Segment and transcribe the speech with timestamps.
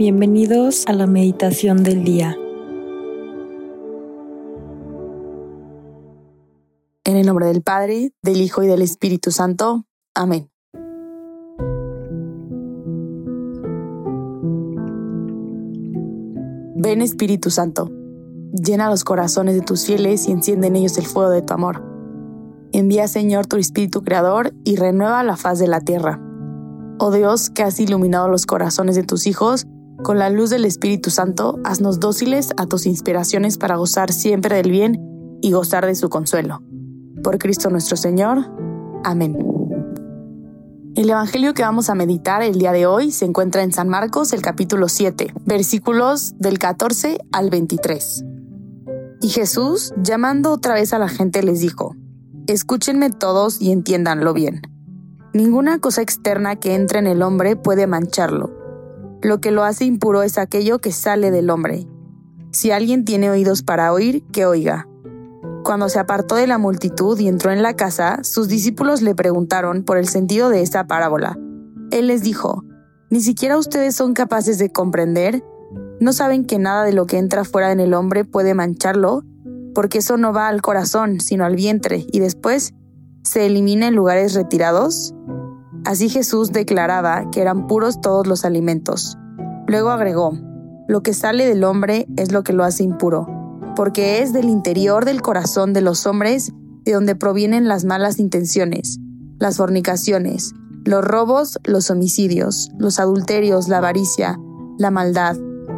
[0.00, 2.34] Bienvenidos a la meditación del día.
[7.04, 9.84] En el nombre del Padre, del Hijo y del Espíritu Santo.
[10.14, 10.48] Amén.
[16.76, 17.90] Ven Espíritu Santo,
[18.54, 21.84] llena los corazones de tus fieles y enciende en ellos el fuego de tu amor.
[22.72, 26.22] Envía Señor tu Espíritu Creador y renueva la faz de la tierra.
[26.98, 29.66] Oh Dios, que has iluminado los corazones de tus hijos,
[30.02, 34.70] con la luz del Espíritu Santo, haznos dóciles a tus inspiraciones para gozar siempre del
[34.70, 36.62] bien y gozar de su consuelo.
[37.22, 38.50] Por Cristo nuestro Señor.
[39.04, 39.36] Amén.
[40.94, 44.32] El Evangelio que vamos a meditar el día de hoy se encuentra en San Marcos,
[44.32, 48.24] el capítulo 7, versículos del 14 al 23.
[49.22, 51.94] Y Jesús, llamando otra vez a la gente, les dijo,
[52.46, 54.62] Escúchenme todos y entiéndanlo bien.
[55.32, 58.59] Ninguna cosa externa que entre en el hombre puede mancharlo
[59.22, 61.86] lo que lo hace impuro es aquello que sale del hombre.
[62.52, 64.88] Si alguien tiene oídos para oír, que oiga.
[65.62, 69.84] Cuando se apartó de la multitud y entró en la casa, sus discípulos le preguntaron
[69.84, 71.38] por el sentido de esta parábola.
[71.90, 72.64] Él les dijo,
[73.10, 75.44] ¿Ni siquiera ustedes son capaces de comprender?
[76.00, 79.24] ¿No saben que nada de lo que entra fuera en el hombre puede mancharlo?
[79.74, 82.72] Porque eso no va al corazón, sino al vientre, y después
[83.22, 85.14] se elimina en lugares retirados?
[85.84, 89.16] Así Jesús declaraba que eran puros todos los alimentos.
[89.66, 90.38] Luego agregó,
[90.88, 93.26] lo que sale del hombre es lo que lo hace impuro,
[93.76, 96.52] porque es del interior del corazón de los hombres
[96.84, 98.98] de donde provienen las malas intenciones,
[99.38, 100.52] las fornicaciones,
[100.84, 104.38] los robos, los homicidios, los adulterios, la avaricia,
[104.78, 105.36] la maldad,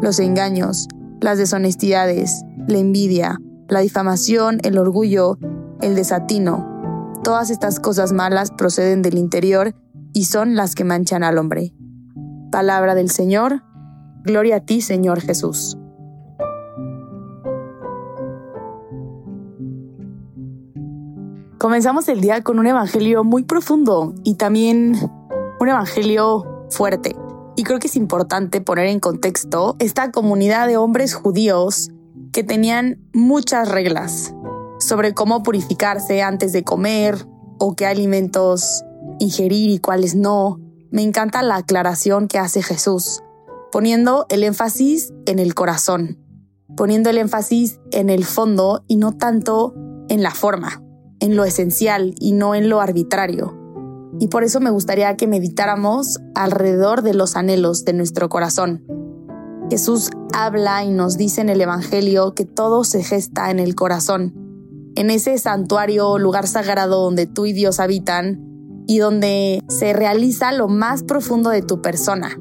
[0.00, 0.88] los engaños,
[1.20, 5.38] las deshonestidades, la envidia, la difamación, el orgullo,
[5.80, 7.20] el desatino.
[7.22, 9.74] Todas estas cosas malas proceden del interior
[10.14, 11.74] y son las que manchan al hombre.
[12.50, 13.64] Palabra del Señor,
[14.22, 15.76] gloria a ti Señor Jesús.
[21.58, 24.96] Comenzamos el día con un evangelio muy profundo y también
[25.60, 27.16] un evangelio fuerte.
[27.56, 31.90] Y creo que es importante poner en contexto esta comunidad de hombres judíos
[32.32, 34.34] que tenían muchas reglas
[34.78, 37.26] sobre cómo purificarse antes de comer
[37.58, 38.84] o qué alimentos
[39.18, 40.60] ingerir y cuáles no.
[40.90, 43.22] Me encanta la aclaración que hace Jesús,
[43.72, 46.18] poniendo el énfasis en el corazón,
[46.76, 49.74] poniendo el énfasis en el fondo y no tanto
[50.08, 50.82] en la forma,
[51.20, 53.58] en lo esencial y no en lo arbitrario.
[54.20, 58.84] Y por eso me gustaría que meditáramos alrededor de los anhelos de nuestro corazón.
[59.70, 64.34] Jesús habla y nos dice en el Evangelio que todo se gesta en el corazón,
[64.94, 68.53] en ese santuario, lugar sagrado donde tú y Dios habitan,
[68.86, 72.38] y donde se realiza lo más profundo de tu persona.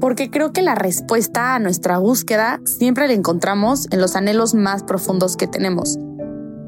[0.00, 4.82] Porque creo que la respuesta a nuestra búsqueda siempre la encontramos en los anhelos más
[4.82, 5.98] profundos que tenemos.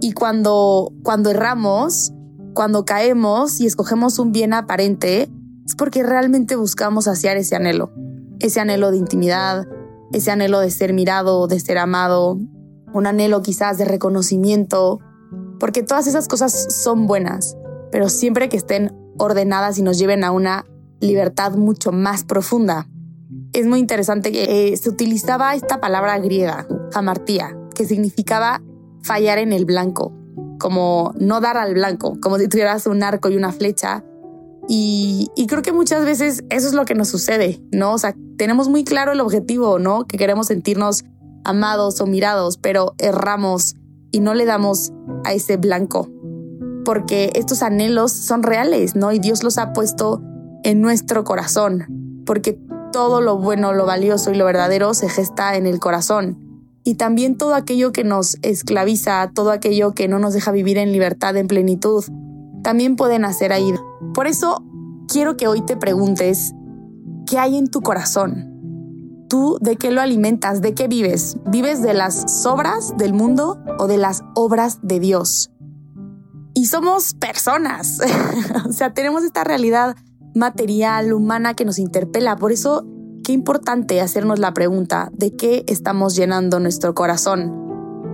[0.00, 2.12] Y cuando, cuando erramos,
[2.54, 5.28] cuando caemos y escogemos un bien aparente,
[5.66, 7.90] es porque realmente buscamos saciar ese anhelo.
[8.38, 9.66] Ese anhelo de intimidad,
[10.12, 12.38] ese anhelo de ser mirado, de ser amado,
[12.92, 15.00] un anhelo quizás de reconocimiento,
[15.58, 17.56] porque todas esas cosas son buenas
[17.94, 20.66] pero siempre que estén ordenadas y nos lleven a una
[20.98, 22.88] libertad mucho más profunda.
[23.52, 28.60] Es muy interesante que eh, se utilizaba esta palabra griega, hamartía, que significaba
[29.04, 30.12] fallar en el blanco,
[30.58, 34.02] como no dar al blanco, como si tuvieras un arco y una flecha.
[34.66, 37.92] Y, y, creo que muchas veces eso es lo que nos sucede, ¿no?
[37.92, 40.04] O sea, tenemos muy claro el objetivo, ¿no?
[40.04, 41.04] Que queremos sentirnos
[41.44, 43.76] amados o mirados, pero erramos
[44.10, 44.90] y no le damos
[45.22, 46.10] a ese blanco
[46.84, 49.12] porque estos anhelos son reales, ¿no?
[49.12, 50.22] Y Dios los ha puesto
[50.62, 52.58] en nuestro corazón, porque
[52.92, 56.38] todo lo bueno, lo valioso y lo verdadero se gesta en el corazón.
[56.84, 60.92] Y también todo aquello que nos esclaviza, todo aquello que no nos deja vivir en
[60.92, 62.04] libertad, en plenitud,
[62.62, 63.74] también puede nacer ahí.
[64.12, 64.62] Por eso
[65.08, 66.52] quiero que hoy te preguntes,
[67.26, 68.50] ¿qué hay en tu corazón?
[69.28, 70.60] ¿Tú de qué lo alimentas?
[70.60, 71.38] ¿De qué vives?
[71.46, 75.50] ¿Vives de las sobras del mundo o de las obras de Dios?
[76.64, 78.00] Y somos personas.
[78.66, 79.96] o sea, tenemos esta realidad
[80.34, 82.36] material, humana que nos interpela.
[82.36, 82.86] Por eso,
[83.22, 87.52] qué importante hacernos la pregunta de qué estamos llenando nuestro corazón.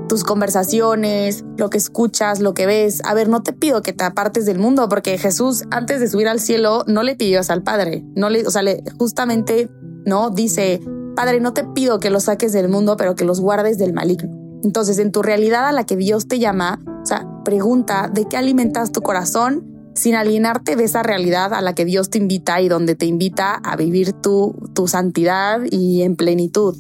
[0.08, 3.00] Tus conversaciones, lo que escuchas, lo que ves.
[3.04, 6.26] A ver, no te pido que te apartes del mundo, porque Jesús, antes de subir
[6.26, 8.04] al cielo, no le pidió al Padre.
[8.16, 8.62] No le, o sea,
[8.98, 9.70] justamente,
[10.04, 10.80] no dice,
[11.14, 14.40] Padre, no te pido que los saques del mundo, pero que los guardes del maligno.
[14.64, 18.36] Entonces, en tu realidad a la que Dios te llama, o sea, pregunta de qué
[18.36, 22.68] alimentas tu corazón sin alienarte de esa realidad a la que Dios te invita y
[22.68, 26.76] donde te invita a vivir tu, tu santidad y en plenitud.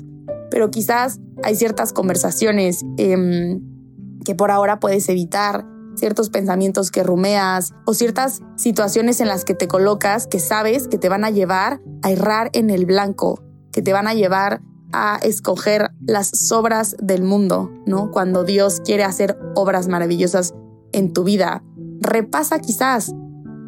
[0.50, 3.60] Pero quizás hay ciertas conversaciones em,
[4.24, 5.66] que por ahora puedes evitar,
[5.96, 10.98] ciertos pensamientos que rumeas o ciertas situaciones en las que te colocas que sabes que
[10.98, 13.42] te van a llevar a errar en el blanco,
[13.72, 18.10] que te van a llevar a escoger las sobras del mundo, ¿no?
[18.10, 20.54] Cuando Dios quiere hacer obras maravillosas
[20.92, 21.62] en tu vida.
[22.00, 23.12] Repasa quizás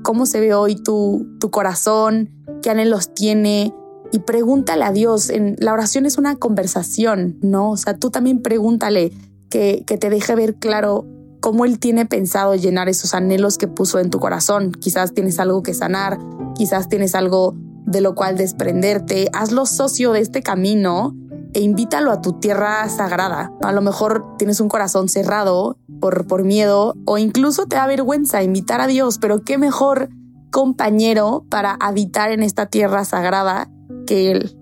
[0.02, 2.30] cómo se ve hoy tu, tu corazón,
[2.62, 3.74] qué anhelos tiene
[4.10, 5.30] y pregúntale a Dios.
[5.30, 7.70] En, la oración es una conversación, ¿no?
[7.70, 9.12] O sea, tú también pregúntale
[9.48, 11.06] que, que te deje ver claro
[11.40, 14.72] cómo Él tiene pensado llenar esos anhelos que puso en tu corazón.
[14.72, 16.18] Quizás tienes algo que sanar,
[16.54, 17.54] quizás tienes algo
[17.92, 19.28] de lo cual desprenderte.
[19.32, 21.14] Hazlo socio de este camino
[21.54, 23.52] e invítalo a tu tierra sagrada.
[23.62, 28.42] A lo mejor tienes un corazón cerrado por, por miedo o incluso te da vergüenza
[28.42, 30.08] invitar a Dios, pero qué mejor
[30.50, 33.70] compañero para habitar en esta tierra sagrada
[34.06, 34.58] que Él.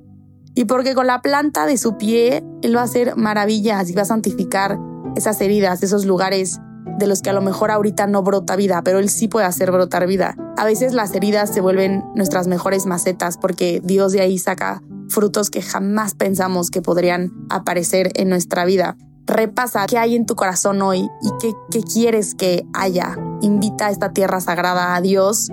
[0.54, 4.02] Y porque con la planta de su pie Él va a hacer maravillas y va
[4.02, 4.78] a santificar
[5.16, 6.60] esas heridas, esos lugares
[6.98, 9.70] de los que a lo mejor ahorita no brota vida, pero Él sí puede hacer
[9.70, 10.36] brotar vida.
[10.60, 15.48] A veces las heridas se vuelven nuestras mejores macetas porque Dios de ahí saca frutos
[15.48, 18.98] que jamás pensamos que podrían aparecer en nuestra vida.
[19.24, 23.16] Repasa qué hay en tu corazón hoy y qué, quieres que haya.
[23.40, 25.48] Invita a esta tierra sagrada a Dios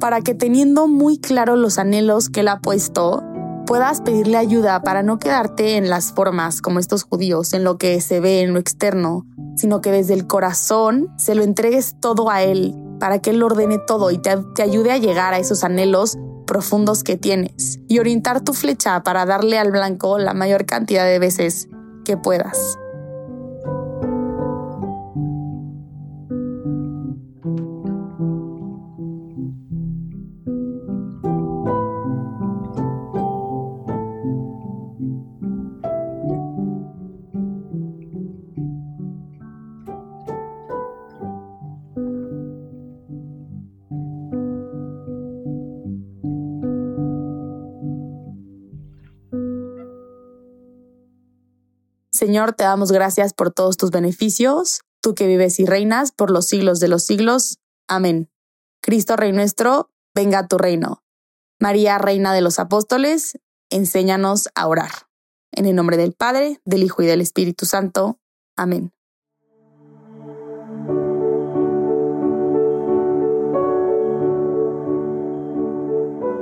[0.00, 3.22] para que teniendo muy claro los anhelos que Él ha puesto,
[3.66, 8.00] puedas pedirle ayuda para no quedarte en las formas como estos judíos, en lo que
[8.00, 12.42] se ve, en lo externo, sino que desde el corazón se lo entregues todo a
[12.42, 16.16] Él para que Él ordene todo y te, te ayude a llegar a esos anhelos
[16.46, 21.18] profundos que tienes y orientar tu flecha para darle al blanco la mayor cantidad de
[21.18, 21.68] veces
[22.04, 22.78] que puedas.
[52.18, 56.46] Señor, te damos gracias por todos tus beneficios, tú que vives y reinas por los
[56.46, 57.60] siglos de los siglos.
[57.86, 58.28] Amén.
[58.82, 61.04] Cristo Rey nuestro, venga a tu reino.
[61.60, 63.38] María, Reina de los Apóstoles,
[63.70, 64.90] enséñanos a orar.
[65.52, 68.18] En el nombre del Padre, del Hijo y del Espíritu Santo.
[68.56, 68.92] Amén.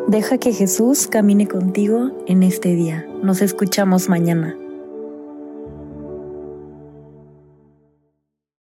[0.09, 3.07] Deja que Jesús camine contigo en este día.
[3.23, 4.57] Nos escuchamos mañana.